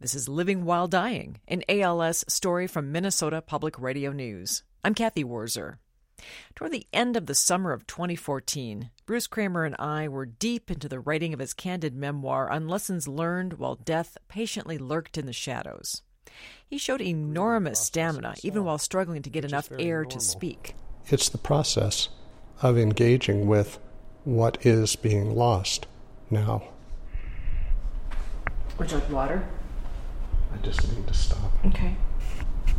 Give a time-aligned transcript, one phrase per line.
[0.00, 4.62] This is Living While Dying, an ALS story from Minnesota Public Radio News.
[4.82, 5.76] I'm Cathy Wurzer.
[6.54, 10.88] Toward the end of the summer of 2014, Bruce Kramer and I were deep into
[10.88, 15.34] the writing of his candid memoir on lessons learned while death patiently lurked in the
[15.34, 16.00] shadows.
[16.66, 20.76] He showed enormous stamina, even while struggling to get enough air to speak.
[21.08, 22.08] It's the process
[22.62, 23.78] of engaging with
[24.24, 25.86] what is being lost
[26.30, 26.70] now.
[28.78, 29.46] Would you like water?
[30.52, 31.52] I just need to stop.
[31.66, 31.96] Okay.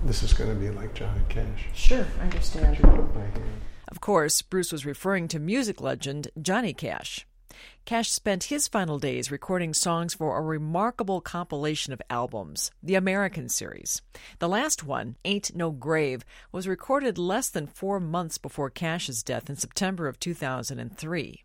[0.03, 1.67] This is going to be like Johnny Cash.
[1.73, 2.77] Sure, I understand.
[2.77, 3.61] Could you my hand?
[3.87, 7.27] Of course, Bruce was referring to music legend Johnny Cash.
[7.85, 13.49] Cash spent his final days recording songs for a remarkable compilation of albums, the American
[13.49, 14.01] series.
[14.39, 19.49] The last one, Ain't No Grave, was recorded less than four months before Cash's death
[19.49, 21.43] in September of 2003.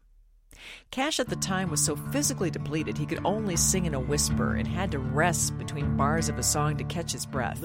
[0.91, 4.55] Cash at the time was so physically depleted he could only sing in a whisper
[4.55, 7.61] and had to rest between bars of a song to catch his breath.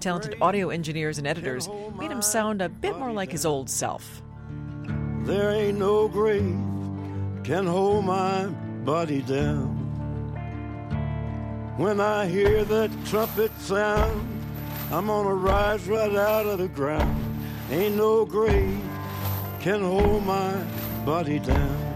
[0.00, 4.22] Talented audio engineers and editors made him sound a bit more like his old self.
[5.24, 6.58] There ain't no grave
[7.44, 8.46] can hold my
[8.84, 9.76] body down.
[11.76, 14.26] When I hear that trumpet sound,
[14.90, 17.24] I'm gonna rise right out of the ground.
[17.70, 18.80] Ain't no grave
[19.60, 20.54] can hold my
[21.04, 21.87] body down.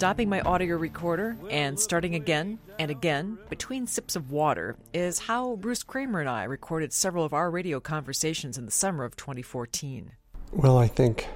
[0.00, 5.56] Stopping my audio recorder and starting again and again between sips of water is how
[5.56, 10.12] Bruce Kramer and I recorded several of our radio conversations in the summer of 2014.
[10.52, 11.28] Well, I think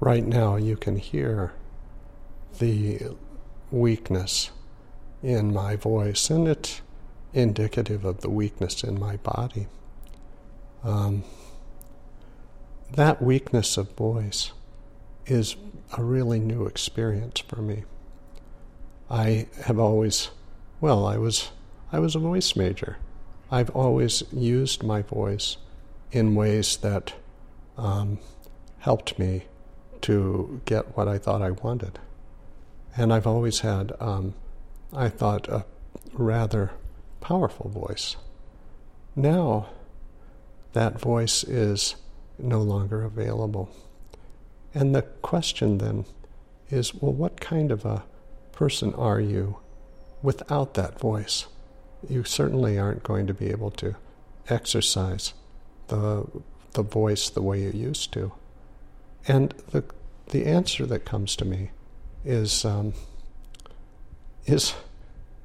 [0.00, 1.54] right now you can hear
[2.58, 3.16] the
[3.70, 4.50] weakness
[5.22, 6.82] in my voice, and it's
[7.32, 9.66] indicative of the weakness in my body.
[10.84, 11.24] Um,
[12.92, 14.52] that weakness of voice
[15.26, 15.56] is
[15.96, 17.84] a really new experience for me.
[19.10, 20.30] I have always,
[20.80, 21.50] well, I was,
[21.92, 22.96] I was a voice major.
[23.50, 25.56] I've always used my voice
[26.10, 27.14] in ways that
[27.76, 28.18] um,
[28.78, 29.44] helped me
[30.02, 31.98] to get what I thought I wanted.
[32.96, 34.34] And I've always had, um,
[34.92, 35.64] I thought, a
[36.12, 36.72] rather
[37.20, 38.16] powerful voice.
[39.14, 39.68] Now,
[40.72, 41.96] that voice is
[42.38, 43.70] no longer available.
[44.76, 46.04] And the question then
[46.68, 48.04] is well, what kind of a
[48.52, 49.56] person are you
[50.22, 51.46] without that voice?
[52.06, 53.96] You certainly aren't going to be able to
[54.50, 55.32] exercise
[55.88, 56.26] the,
[56.72, 58.32] the voice the way you used to.
[59.26, 59.82] And the,
[60.28, 61.70] the answer that comes to me
[62.22, 62.92] is, um,
[64.44, 64.74] is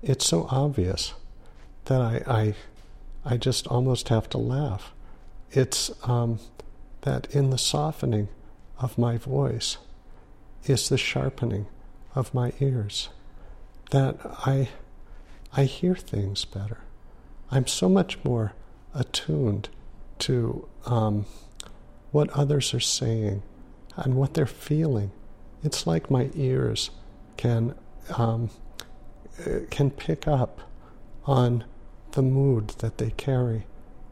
[0.03, 1.13] it's so obvious
[1.85, 2.53] that I, I,
[3.23, 4.91] I just almost have to laugh.
[5.51, 6.39] It's um,
[7.03, 8.27] that in the softening
[8.81, 9.77] of my voice
[10.65, 11.67] is the sharpening
[12.15, 13.09] of my ears,
[13.91, 14.69] that I,
[15.55, 16.79] I hear things better.
[17.49, 18.53] I'm so much more
[18.93, 19.69] attuned
[20.19, 21.25] to um,
[22.11, 23.43] what others are saying
[23.95, 25.11] and what they're feeling.
[25.63, 26.91] It's like my ears
[27.37, 27.75] can
[28.17, 28.49] um,
[29.69, 30.61] can pick up
[31.25, 31.63] on
[32.11, 33.65] the mood that they carry.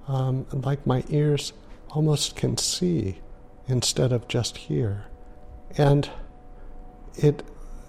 [0.08, 1.54] Um, like my ears
[1.90, 3.20] almost can see
[3.70, 5.06] instead of just hear.
[5.78, 6.10] And
[7.16, 7.44] it,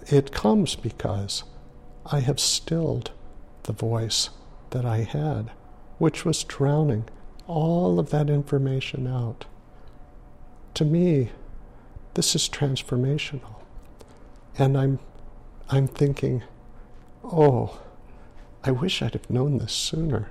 [0.06, 1.42] it comes because
[2.04, 3.10] I have stilled
[3.64, 4.30] the voice
[4.70, 5.50] that I had,
[5.98, 7.08] which was drowning
[7.46, 9.46] all of that information out.
[10.74, 11.30] To me,
[12.14, 13.56] this is transformational.
[14.58, 14.98] And I'm,
[15.70, 16.42] I'm thinking,
[17.24, 17.80] oh,
[18.62, 20.28] I wish I'd have known this sooner.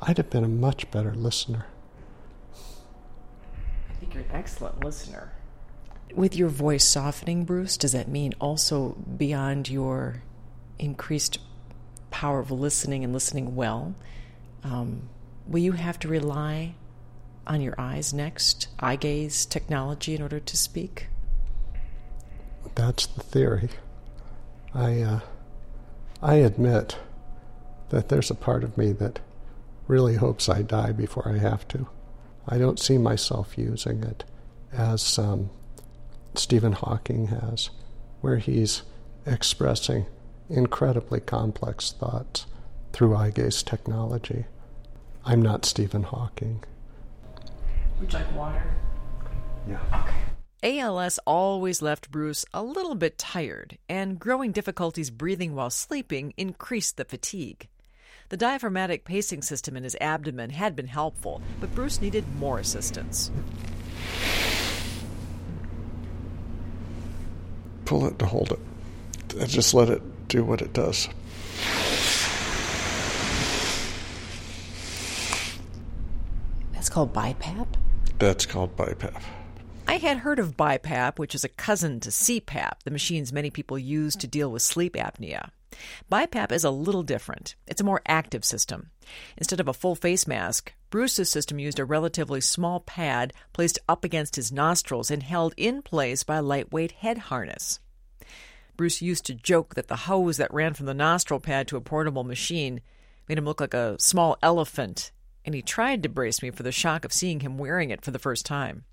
[0.00, 1.66] I'd have been a much better listener
[4.10, 5.32] think you're an excellent listener.
[6.14, 10.22] With your voice softening, Bruce, does that mean also beyond your
[10.78, 11.38] increased
[12.10, 13.94] power of listening and listening well,
[14.64, 15.08] um,
[15.46, 16.74] will you have to rely
[17.46, 21.06] on your eyes next, eye gaze technology, in order to speak?
[22.74, 23.68] That's the theory.
[24.74, 25.20] I, uh,
[26.22, 26.98] I admit
[27.90, 29.20] that there's a part of me that
[29.86, 31.88] really hopes I die before I have to.
[32.50, 34.24] I don't see myself using it
[34.72, 35.50] as um,
[36.34, 37.70] Stephen Hawking has,
[38.20, 38.82] where he's
[39.24, 40.06] expressing
[40.48, 42.46] incredibly complex thoughts
[42.92, 44.46] through eye gaze technology.
[45.24, 46.64] I'm not Stephen Hawking.
[48.00, 48.62] Would you like water?
[49.68, 49.78] Yeah.
[50.62, 50.80] Okay.
[50.80, 56.96] ALS always left Bruce a little bit tired, and growing difficulties breathing while sleeping increased
[56.96, 57.68] the fatigue.
[58.30, 63.28] The diaphragmatic pacing system in his abdomen had been helpful, but Bruce needed more assistance.
[67.86, 68.60] Pull it to hold it.
[69.36, 71.08] And just let it do what it does.
[76.72, 77.66] That's called BiPAP?
[78.20, 79.20] That's called BiPAP.
[79.88, 83.76] I had heard of BiPAP, which is a cousin to CPAP, the machines many people
[83.76, 85.50] use to deal with sleep apnea.
[86.10, 87.54] BiPAP is a little different.
[87.66, 88.90] It's a more active system.
[89.36, 94.04] Instead of a full face mask, Bruce's system used a relatively small pad placed up
[94.04, 97.78] against his nostrils and held in place by a lightweight head harness.
[98.76, 101.80] Bruce used to joke that the hose that ran from the nostril pad to a
[101.80, 102.80] portable machine
[103.28, 105.12] made him look like a small elephant,
[105.44, 108.10] and he tried to brace me for the shock of seeing him wearing it for
[108.10, 108.84] the first time.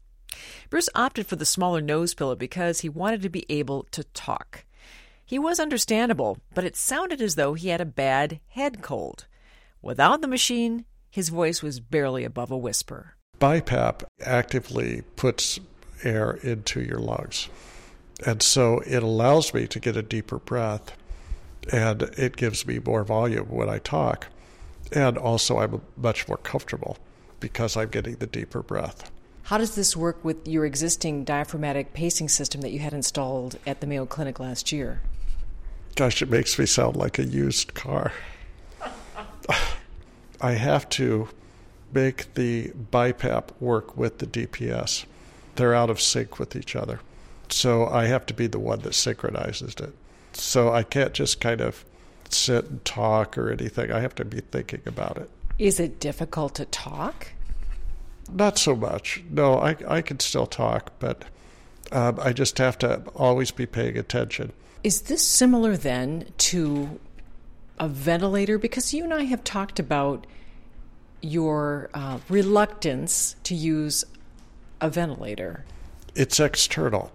[0.70, 4.66] Bruce opted for the smaller nose pillow because he wanted to be able to talk.
[5.28, 9.28] He was understandable, but it sounded as though he had a bad head cold.
[9.82, 13.16] Without the machine, his voice was barely above a whisper.
[13.38, 15.60] BiPAP actively puts
[16.02, 17.50] air into your lungs.
[18.26, 20.96] And so it allows me to get a deeper breath
[21.74, 24.28] and it gives me more volume when I talk.
[24.94, 26.98] And also, I'm much more comfortable
[27.42, 29.12] because I'm getting the deeper breath.
[29.44, 33.82] How does this work with your existing diaphragmatic pacing system that you had installed at
[33.82, 35.02] the Mayo Clinic last year?
[35.98, 38.14] Gosh, it makes me sound like a used car.
[40.40, 41.28] I have to
[41.92, 45.06] make the BiPAP work with the DPS.
[45.56, 47.00] They're out of sync with each other.
[47.50, 49.96] So I have to be the one that synchronizes it.
[50.34, 51.84] So I can't just kind of
[52.30, 53.92] sit and talk or anything.
[53.92, 55.32] I have to be thinking about it.
[55.58, 57.30] Is it difficult to talk?
[58.32, 59.24] Not so much.
[59.32, 61.26] No, I, I can still talk, but
[61.92, 64.54] um, I just have to always be paying attention.
[64.88, 66.98] Is this similar then to
[67.78, 68.58] a ventilator?
[68.58, 70.26] Because you and I have talked about
[71.20, 74.06] your uh, reluctance to use
[74.80, 75.66] a ventilator.
[76.16, 77.12] It's external,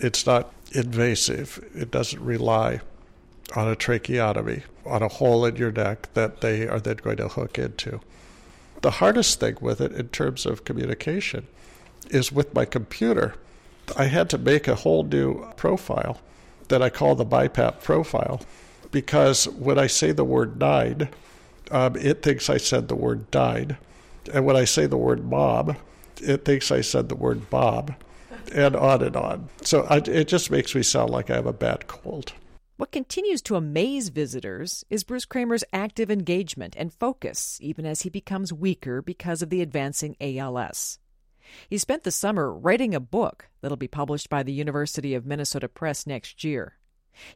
[0.00, 2.80] it's not invasive, it doesn't rely
[3.54, 7.28] on a tracheotomy, on a hole in your neck that they are then going to
[7.28, 8.00] hook into.
[8.80, 11.46] The hardest thing with it in terms of communication
[12.10, 13.34] is with my computer.
[13.96, 16.18] I had to make a whole new profile
[16.72, 18.40] that I call the BiPAP profile
[18.90, 21.10] because when I say the word died,
[21.70, 23.76] um, it thinks I said the word died.
[24.32, 25.76] And when I say the word Bob,
[26.22, 27.94] it thinks I said the word Bob,
[28.54, 29.50] and on and on.
[29.62, 32.32] So I, it just makes me sound like I have a bad cold.
[32.78, 38.08] What continues to amaze visitors is Bruce Kramer's active engagement and focus, even as he
[38.08, 40.98] becomes weaker because of the advancing ALS.
[41.68, 45.68] He spent the summer writing a book that'll be published by the University of Minnesota
[45.68, 46.78] Press next year.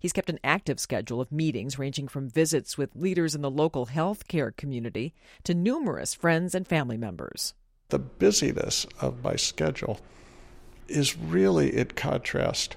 [0.00, 3.86] He's kept an active schedule of meetings ranging from visits with leaders in the local
[3.86, 5.14] health care community
[5.44, 7.54] to numerous friends and family members.
[7.88, 10.00] The busyness of my schedule
[10.88, 12.76] is really in contrast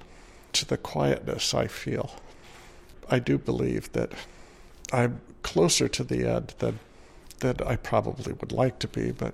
[0.53, 2.11] to the quietness I feel.
[3.09, 4.11] I do believe that
[4.91, 6.79] I'm closer to the end than
[7.39, 9.33] than I probably would like to be, but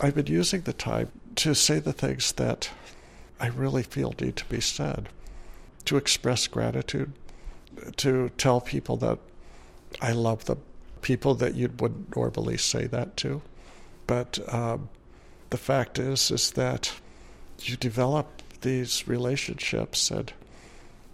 [0.00, 2.70] I've been using the time to say the things that
[3.40, 5.08] I really feel need to be said,
[5.86, 7.12] to express gratitude,
[7.96, 9.18] to tell people that
[10.00, 10.60] I love them,
[11.02, 13.42] people that you wouldn't normally say that to.
[14.06, 14.88] But um,
[15.50, 16.92] the fact is, is that
[17.60, 20.32] you develop these relationships and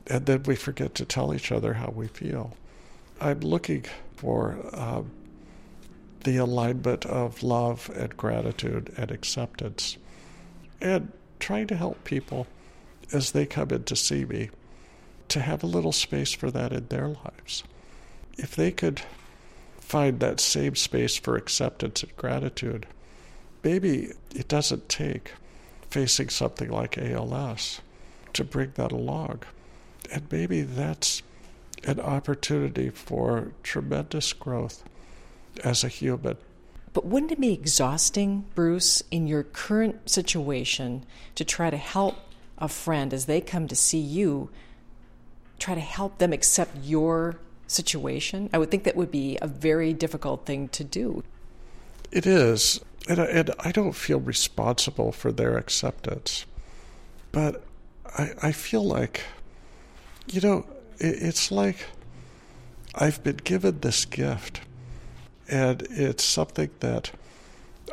[0.06, 2.54] and then we forget to tell each other how we feel.
[3.22, 5.10] I'm looking for um,
[6.24, 9.96] the alignment of love and gratitude and acceptance,
[10.80, 12.46] and trying to help people
[13.12, 14.50] as they come in to see me
[15.28, 17.62] to have a little space for that in their lives.
[18.36, 19.02] If they could
[19.78, 22.86] find that same space for acceptance and gratitude,
[23.62, 25.32] maybe it doesn't take
[25.90, 27.80] facing something like ALS
[28.32, 29.42] to bring that along.
[30.10, 31.22] And maybe that's
[31.84, 34.82] an opportunity for tremendous growth
[35.62, 36.36] as a human.
[36.92, 42.16] But wouldn't it be exhausting, Bruce, in your current situation to try to help
[42.56, 44.48] a friend as they come to see you,
[45.58, 48.48] try to help them accept your situation?
[48.52, 51.24] I would think that would be a very difficult thing to do.
[52.12, 52.80] It is.
[53.08, 56.46] And I, and I don't feel responsible for their acceptance.
[57.32, 57.64] But
[58.16, 59.22] I, I feel like,
[60.30, 60.64] you know,
[60.98, 61.86] it, it's like
[62.94, 64.60] I've been given this gift
[65.54, 67.12] and it's something that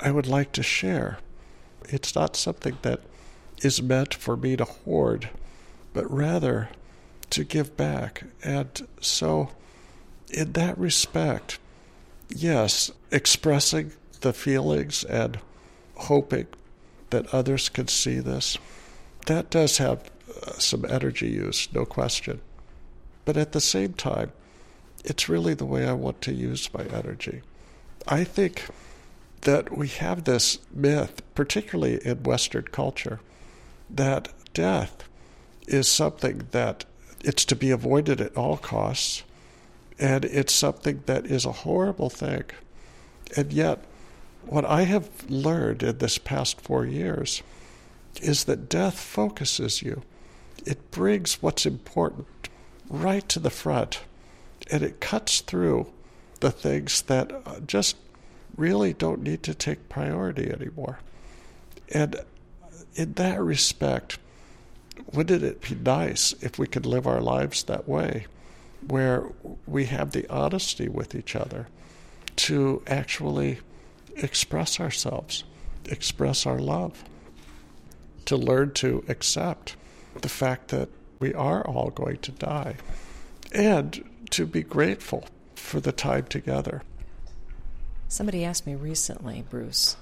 [0.01, 1.19] I would like to share.
[1.83, 3.01] It's not something that
[3.61, 5.29] is meant for me to hoard,
[5.93, 6.69] but rather
[7.29, 8.23] to give back.
[8.43, 9.51] And so,
[10.33, 11.59] in that respect,
[12.29, 13.91] yes, expressing
[14.21, 15.39] the feelings and
[15.97, 16.47] hoping
[17.11, 18.57] that others can see this,
[19.27, 20.09] that does have
[20.47, 22.41] uh, some energy use, no question.
[23.23, 24.31] But at the same time,
[25.05, 27.43] it's really the way I want to use my energy.
[28.11, 28.67] I think
[29.41, 33.21] that we have this myth, particularly in Western culture,
[33.89, 35.05] that death
[35.65, 36.83] is something that
[37.23, 39.23] it's to be avoided at all costs,
[39.97, 42.43] and it's something that is a horrible thing.
[43.37, 43.85] And yet,
[44.45, 47.41] what I have learned in this past four years
[48.21, 50.01] is that death focuses you.
[50.65, 52.49] It brings what's important
[52.89, 54.01] right to the front,
[54.69, 55.87] and it cuts through
[56.41, 57.95] the things that uh, just
[58.57, 60.99] really don't need to take priority anymore.
[61.93, 62.17] And
[62.95, 64.19] in that respect,
[65.13, 68.27] wouldn't it be nice if we could live our lives that way,
[68.85, 69.29] where
[69.65, 71.67] we have the honesty with each other
[72.35, 73.59] to actually
[74.15, 75.43] express ourselves,
[75.85, 77.03] express our love,
[78.25, 79.75] to learn to accept
[80.21, 82.75] the fact that we are all going to die,
[83.53, 85.25] and to be grateful
[85.61, 86.81] for the time together.
[88.07, 89.95] Somebody asked me recently, Bruce,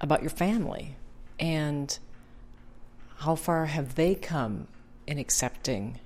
[0.00, 0.96] about your family
[1.38, 1.98] and
[3.18, 4.68] how far have they come
[5.06, 6.00] in accepting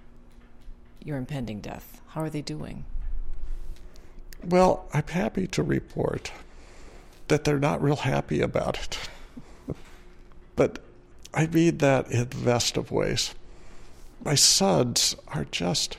[1.03, 2.00] your impending death?
[2.09, 2.85] How are they doing?
[4.45, 6.33] Well, I'm happy to report
[7.29, 8.99] that they're not real happy about it.
[10.57, 10.79] but
[11.33, 13.35] I mean that in the best of ways.
[14.25, 15.99] My sons are just,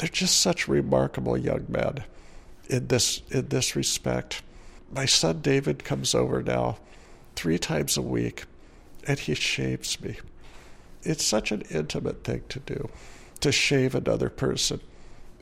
[0.00, 2.04] they're just such remarkable young men
[2.70, 4.40] in this, in this respect.
[4.90, 6.78] My son David comes over now
[7.36, 8.44] three times a week
[9.06, 10.16] and he shaves me.
[11.02, 12.88] It's such an intimate thing to do,
[13.40, 14.80] to shave another person.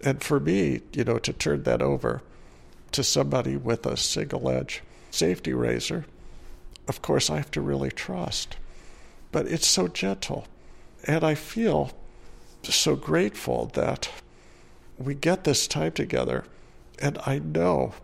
[0.02, 2.22] And for me, you know, to turn that over
[2.90, 6.04] to somebody with a single edge safety razor,
[6.88, 8.56] of course, I have to really trust.
[9.30, 10.48] But it's so gentle.
[11.04, 11.92] And I feel
[12.64, 14.10] so grateful that
[14.98, 16.44] we get this time together.
[17.00, 17.94] And I know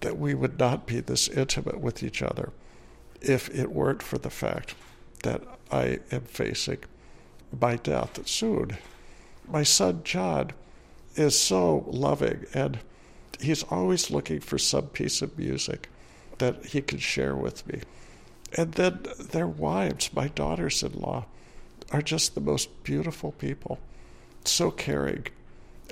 [0.00, 2.52] that we would not be this intimate with each other
[3.20, 4.74] if it weren't for the fact
[5.22, 6.78] that I am facing
[7.58, 8.76] my death soon.
[9.48, 10.50] My son John
[11.14, 12.78] is so loving and
[13.40, 15.88] he's always looking for some piece of music
[16.38, 17.80] that he can share with me.
[18.56, 21.26] And then their wives, my daughters in law,
[21.90, 23.78] are just the most beautiful people,
[24.44, 25.26] so caring.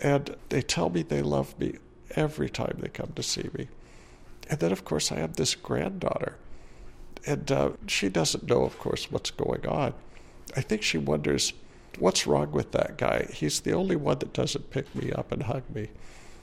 [0.03, 1.79] And they tell me they love me
[2.17, 3.69] every time they come to see me.
[4.51, 6.37] And then, of course, I have this granddaughter.
[7.27, 9.95] And uh, she doesn't know, of course, what's going on.
[10.57, 11.53] I think she wonders,
[11.99, 13.27] what's wrong with that guy?
[13.33, 15.89] He's the only one that doesn't pick me up and hug me.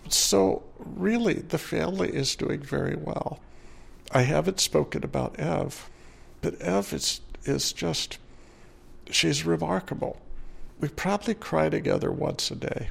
[0.10, 3.40] So, really, the family is doing very well.
[4.12, 5.90] I haven't spoken about Ev,
[6.42, 8.18] but Ev is, is just,
[9.10, 10.20] she's remarkable.
[10.80, 12.90] We probably cry together once a day.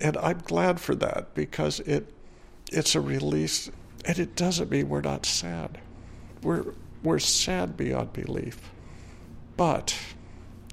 [0.00, 2.12] And I'm glad for that because it,
[2.72, 3.70] it's a release,
[4.04, 5.78] and it doesn't mean we're not sad.
[6.42, 6.64] We're,
[7.02, 8.70] we're sad beyond belief.
[9.56, 9.96] But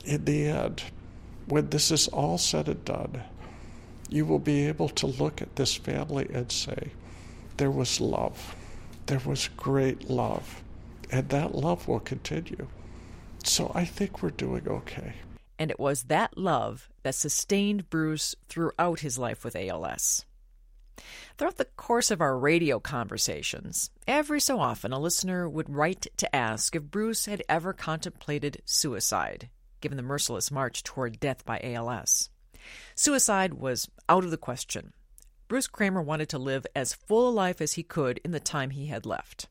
[0.03, 0.83] in the end,
[1.45, 3.23] when this is all said and done,
[4.09, 6.91] you will be able to look at this family and say,
[7.57, 8.55] there was love.
[9.05, 10.63] There was great love.
[11.11, 12.67] And that love will continue.
[13.43, 15.13] So I think we're doing okay.
[15.61, 20.25] And it was that love that sustained Bruce throughout his life with ALS.
[21.37, 26.35] Throughout the course of our radio conversations, every so often a listener would write to
[26.35, 29.51] ask if Bruce had ever contemplated suicide,
[29.81, 32.31] given the merciless march toward death by ALS.
[32.95, 34.93] Suicide was out of the question.
[35.47, 38.71] Bruce Kramer wanted to live as full a life as he could in the time
[38.71, 39.47] he had left.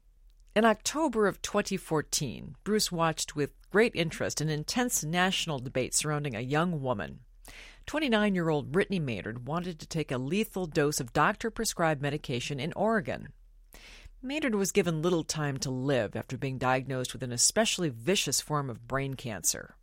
[0.56, 6.40] In October of 2014, Bruce watched with great interest an intense national debate surrounding a
[6.40, 7.20] young woman
[7.86, 12.58] 29 year old Brittany Maynard wanted to take a lethal dose of doctor prescribed medication
[12.58, 13.28] in Oregon.
[14.22, 18.68] Maynard was given little time to live after being diagnosed with an especially vicious form
[18.68, 19.76] of brain cancer.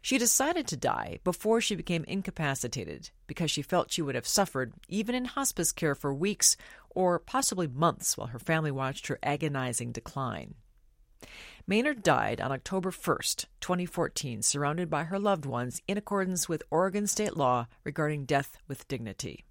[0.00, 4.72] She decided to die before she became incapacitated because she felt she would have suffered
[4.88, 6.56] even in hospice care for weeks
[6.90, 10.54] or possibly months while her family watched her agonizing decline.
[11.66, 13.18] Maynard died on October 1,
[13.60, 18.88] 2014, surrounded by her loved ones in accordance with Oregon state law regarding death with
[18.88, 19.44] dignity.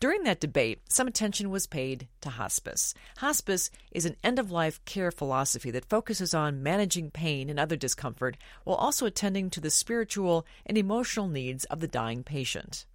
[0.00, 2.94] During that debate, some attention was paid to hospice.
[3.18, 7.76] Hospice is an end of life care philosophy that focuses on managing pain and other
[7.76, 12.86] discomfort while also attending to the spiritual and emotional needs of the dying patient.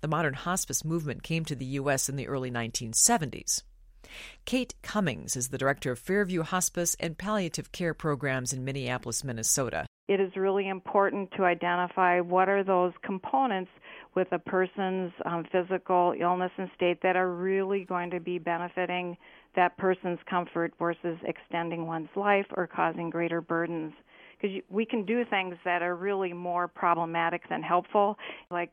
[0.00, 2.08] The modern hospice movement came to the U.S.
[2.08, 3.62] in the early 1970s.
[4.44, 9.86] Kate Cummings is the director of Fairview Hospice and Palliative Care Programs in Minneapolis, Minnesota.
[10.08, 13.70] It is really important to identify what are those components
[14.14, 19.16] with a person's um, physical illness and state that are really going to be benefiting
[19.56, 23.92] that person's comfort versus extending one's life or causing greater burdens.
[24.40, 28.16] Because we can do things that are really more problematic than helpful,
[28.50, 28.70] like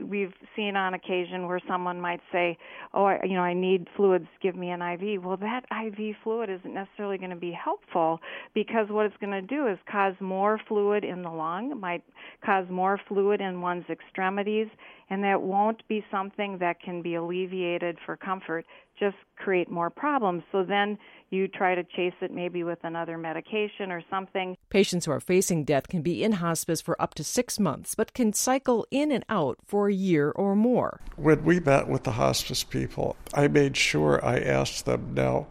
[0.00, 2.58] we've seen on occasion where someone might say,
[2.92, 4.26] "Oh, I, you know, I need fluids.
[4.42, 8.20] Give me an IV." Well, that IV fluid isn't necessarily going to be helpful
[8.54, 12.02] because what it's going to do is cause more fluid in the lung, it might
[12.44, 14.68] cause more fluid in one's extremities,
[15.10, 18.64] and that won't be something that can be alleviated for comfort
[18.98, 20.42] just create more problems.
[20.52, 20.98] So then
[21.34, 24.56] you try to chase it maybe with another medication or something.
[24.70, 28.14] Patients who are facing death can be in hospice for up to six months, but
[28.14, 31.00] can cycle in and out for a year or more.
[31.16, 35.48] When we met with the hospice people, I made sure I asked them now,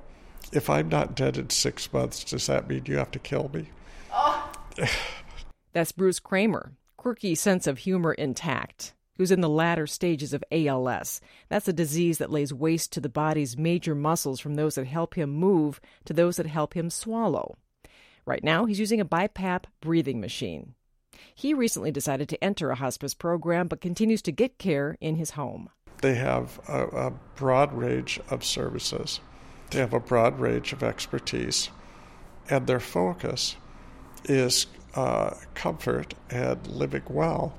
[0.51, 3.67] if I'm not dead in six months, does that mean you have to kill me?
[4.11, 4.51] Oh.
[5.73, 11.21] That's Bruce Kramer, quirky sense of humor intact who's in the latter stages of ALS.
[11.49, 15.15] That's a disease that lays waste to the body's major muscles from those that help
[15.15, 17.55] him move to those that help him swallow.
[18.25, 20.75] Right now, he's using a BiPAP breathing machine.
[21.35, 25.31] He recently decided to enter a hospice program but continues to get care in his
[25.31, 25.69] home.
[26.01, 29.19] They have a, a broad range of services,
[29.69, 31.69] they have a broad range of expertise,
[32.49, 33.55] and their focus
[34.25, 37.55] is uh, comfort and living well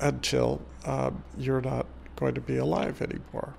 [0.00, 1.86] until um, you're not
[2.16, 3.54] going to be alive anymore.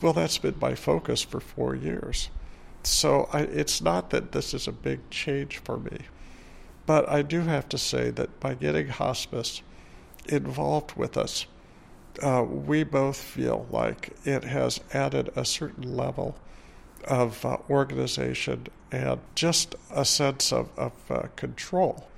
[0.00, 2.30] Well, that's been my focus for four years.
[2.82, 5.98] So I, it's not that this is a big change for me,
[6.86, 9.62] but I do have to say that by getting hospice
[10.26, 11.46] involved with us,
[12.20, 16.36] uh, we both feel like it has added a certain level
[17.04, 22.08] of uh, organization and just a sense of, of uh, control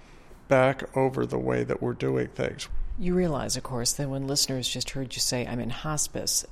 [0.48, 2.68] back over the way that we're doing things.
[2.98, 6.46] You realize, of course, that when listeners just heard you say, I'm in hospice,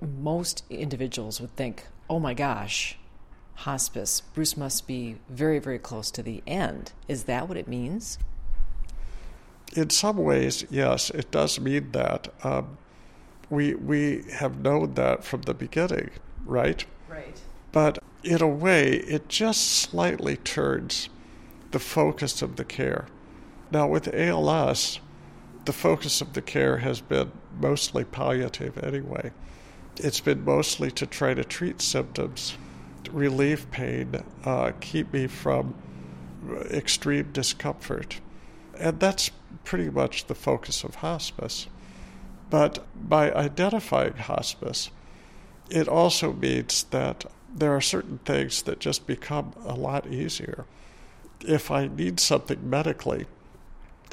[0.00, 2.98] most individuals would think, oh my gosh,
[3.56, 6.92] hospice, Bruce must be very, very close to the end.
[7.08, 8.18] Is that what it means?
[9.76, 12.28] In some ways, yes, it does mean that.
[12.42, 12.78] Um,
[13.50, 16.10] we, we have known that from the beginning,
[16.46, 16.84] right?
[17.08, 17.38] Right.
[17.72, 21.08] But in a way, it just slightly turns
[21.70, 23.06] the focus of the care.
[23.70, 25.00] Now, with ALS,
[25.68, 29.30] the focus of the care has been mostly palliative anyway.
[29.96, 32.56] It's been mostly to try to treat symptoms,
[33.10, 35.74] relieve pain, uh, keep me from
[36.70, 38.18] extreme discomfort.
[38.78, 39.30] And that's
[39.62, 41.66] pretty much the focus of hospice.
[42.48, 44.90] But by identifying hospice,
[45.68, 50.64] it also means that there are certain things that just become a lot easier.
[51.40, 53.26] If I need something medically,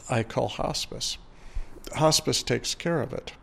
[0.09, 1.17] I call hospice
[1.93, 3.33] hospice takes care of it.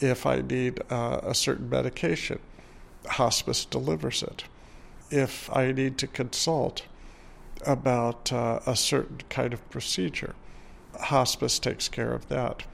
[0.00, 2.38] If I need uh, a certain medication,
[3.06, 4.44] hospice delivers it.
[5.10, 6.86] If I need to consult
[7.66, 10.34] about uh, a certain kind of procedure,
[10.98, 12.64] hospice takes care of that.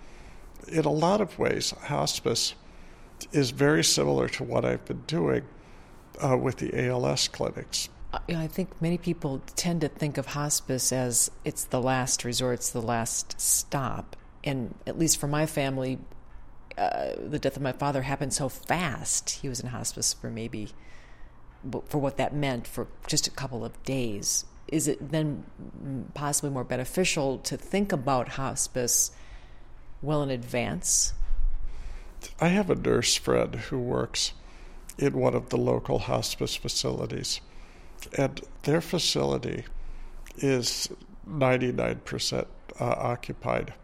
[0.69, 2.55] In a lot of ways, hospice
[3.33, 5.43] is very similar to what I've been doing
[6.23, 7.89] uh, with the ALS clinics.
[8.29, 12.71] I think many people tend to think of hospice as it's the last resort, it's
[12.71, 14.17] the last stop
[14.47, 15.99] and at least for my family,
[16.79, 19.31] uh, the death of my father happened so fast.
[19.31, 20.69] He was in hospice for maybe,
[21.89, 24.45] for what that meant, for just a couple of days.
[24.69, 25.45] Is it then
[26.15, 29.11] possibly more beneficial to think about hospice
[30.01, 31.13] well in advance?
[32.41, 34.33] I have a nurse friend who works
[34.99, 37.41] in one of the local hospice facilities,
[38.17, 39.65] and their facility
[40.39, 40.89] is
[41.29, 42.47] 99%
[42.79, 43.75] uh, occupied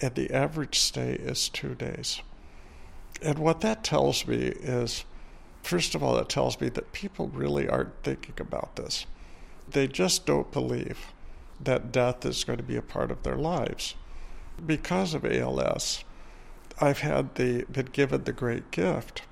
[0.00, 2.20] and the average stay is two days.
[3.22, 5.04] And what that tells me is,
[5.62, 9.06] first of all, it tells me that people really aren't thinking about this.
[9.68, 11.12] They just don't believe
[11.60, 13.94] that death is going to be a part of their lives.
[14.64, 16.04] Because of ALS,
[16.80, 19.22] I've had the been given the great gift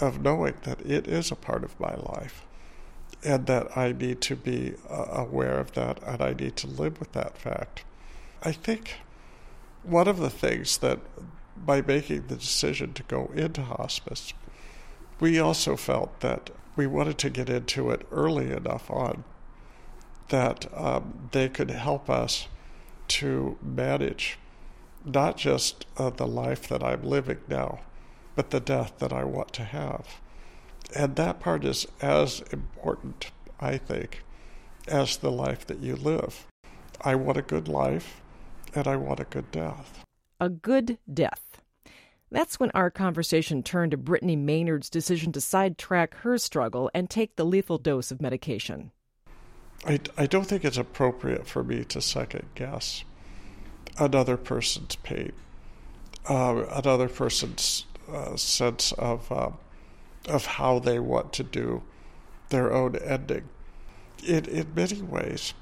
[0.00, 2.44] of knowing that it is a part of my life
[3.24, 6.98] and that I need to be uh, aware of that and I need to live
[6.98, 7.84] with that fact.
[8.42, 8.96] I think
[9.82, 11.00] one of the things that
[11.56, 14.32] by making the decision to go into hospice,
[15.20, 19.24] we also felt that we wanted to get into it early enough on
[20.28, 22.48] that um, they could help us
[23.06, 24.38] to manage
[25.04, 27.80] not just uh, the life that I'm living now,
[28.34, 30.20] but the death that I want to have.
[30.96, 34.22] And that part is as important, I think,
[34.88, 36.46] as the life that you live.
[37.00, 38.22] I want a good life
[38.74, 40.04] and I want a good death.
[40.40, 41.60] A good death.
[42.30, 47.36] That's when our conversation turned to Brittany Maynard's decision to sidetrack her struggle and take
[47.36, 48.90] the lethal dose of medication.
[49.84, 53.04] I, I don't think it's appropriate for me to second guess
[53.98, 55.32] another person's pain,
[56.28, 59.50] uh, another person's uh, sense of uh,
[60.28, 61.82] of how they want to do
[62.48, 63.48] their own ending.
[64.22, 65.52] It, in many ways,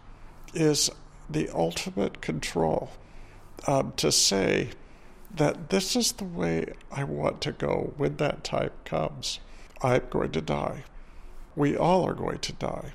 [0.52, 0.90] is
[1.32, 2.90] the ultimate control
[3.66, 4.70] um, to say
[5.34, 9.38] that this is the way I want to go when that time comes.
[9.82, 10.84] I'm going to die.
[11.54, 12.92] We all are going to die.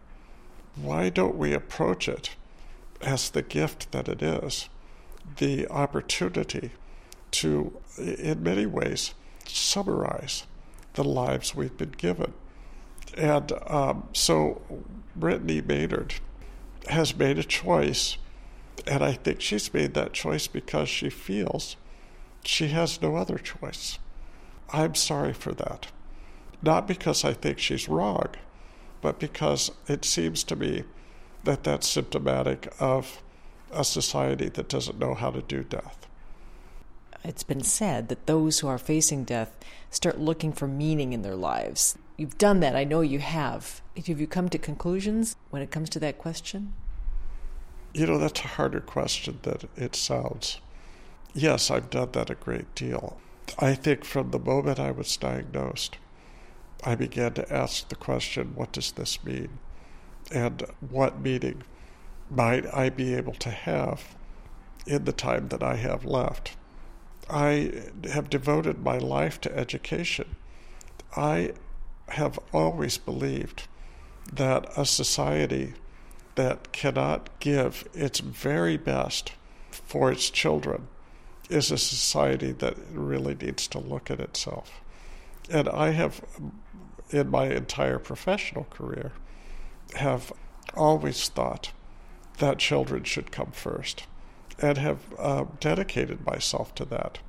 [0.75, 2.35] Why don't we approach it
[3.01, 4.69] as the gift that it is?
[5.37, 6.71] The opportunity
[7.31, 9.13] to, in many ways,
[9.47, 10.45] summarize
[10.93, 12.33] the lives we've been given.
[13.17, 14.61] And um, so
[15.15, 16.15] Brittany Maynard
[16.89, 18.17] has made a choice,
[18.87, 21.75] and I think she's made that choice because she feels
[22.43, 23.99] she has no other choice.
[24.71, 25.87] I'm sorry for that.
[26.61, 28.29] Not because I think she's wrong,
[29.01, 30.83] but because it seems to me
[31.43, 33.21] that that's symptomatic of
[33.71, 36.07] a society that doesn't know how to do death.
[37.23, 39.57] It's been said that those who are facing death
[39.89, 41.97] start looking for meaning in their lives.
[42.17, 43.81] You've done that, I know you have.
[44.07, 46.73] Have you come to conclusions when it comes to that question?
[47.95, 50.59] You know, that's a harder question than it sounds.
[51.33, 53.17] Yes, I've done that a great deal.
[53.57, 55.97] I think from the moment I was diagnosed,
[56.83, 59.59] I began to ask the question, what does this mean?
[60.29, 61.63] And what meaning
[62.29, 64.17] might I be able to have
[64.85, 66.57] in the time that I have left?
[67.29, 70.35] I have devoted my life to education.
[71.15, 71.53] I
[72.09, 73.69] have always believed
[74.33, 75.75] that a society
[76.35, 79.31] that cannot give its very best
[79.71, 80.87] for its children
[81.49, 84.81] is a society that really needs to look at itself.
[85.49, 86.21] And I have,
[87.11, 89.11] in my entire professional career,
[89.95, 90.33] have
[90.75, 91.71] always thought
[92.39, 94.05] that children should come first
[94.59, 97.19] and have uh, dedicated myself to that.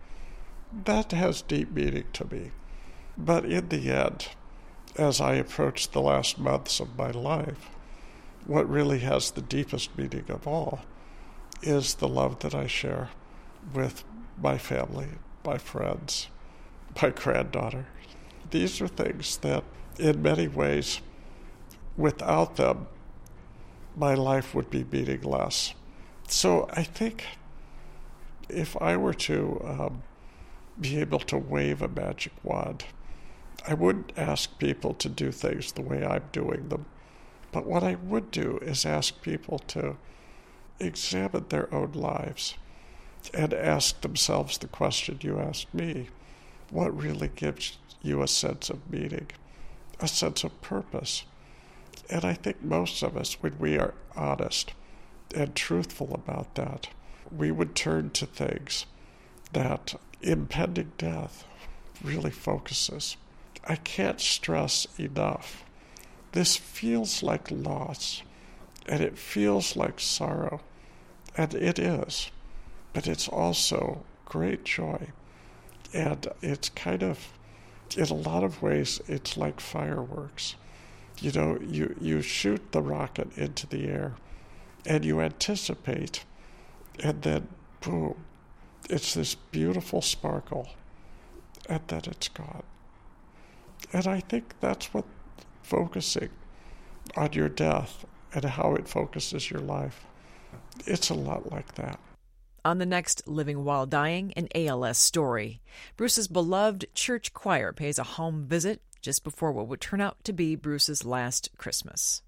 [0.85, 2.51] That has deep meaning to me.
[3.19, 4.29] But in the end,
[4.97, 7.69] as I approach the last months of my life,
[8.47, 10.81] what really has the deepest meaning of all
[11.63, 13.11] is the love that I share
[13.75, 14.05] with
[14.41, 15.09] my family,
[15.45, 16.29] my friends,
[17.03, 17.87] my granddaughter.
[18.51, 19.65] These are things that,
[19.99, 21.01] in many ways,
[21.97, 22.87] without them,
[23.97, 25.75] my life would be meaningless.
[26.29, 27.25] So I think
[28.49, 30.03] if I were to um,
[30.81, 32.85] be able to wave a magic wand,
[33.67, 36.87] I wouldn't ask people to do things the way I'm doing them.
[37.57, 39.97] But what I would do is ask people to
[40.79, 42.55] examine their own lives
[43.33, 46.11] and ask themselves the question you asked me
[46.69, 49.29] what really gives you a sense of meaning,
[50.01, 51.25] a sense of purpose?
[52.11, 54.75] And I think most of us, when we are honest
[55.35, 56.90] and truthful about that,
[57.35, 58.85] we would turn to things
[59.55, 61.47] that impending death
[62.05, 63.16] really focuses.
[63.64, 65.64] I can't stress enough.
[66.37, 68.22] This feels like loss,
[68.87, 70.61] and it feels like sorrow,
[71.37, 72.31] and it is
[72.96, 75.09] but it's also great joy.
[75.92, 77.18] And it's kind of,
[77.94, 80.57] in a lot of ways, it's like fireworks.
[81.20, 84.14] You know, you, you shoot the rocket into the air
[84.87, 86.25] and you anticipate,
[87.01, 87.49] and then
[87.83, 88.14] boom,
[88.88, 90.70] it's this beautiful sparkle,
[91.68, 92.62] and then it's gone.
[93.92, 95.05] And I think that's what
[95.66, 96.31] focusing
[97.16, 100.07] on your death and how it focuses your life.
[100.87, 101.98] It's a lot like that.
[102.64, 105.61] On the next Living While Dying, an ALS story.
[105.96, 110.33] Bruce's beloved church choir pays a home visit just before what would turn out to
[110.33, 112.22] be Bruce's last Christmas.